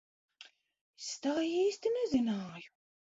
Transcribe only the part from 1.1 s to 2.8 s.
tā īsti nezināju.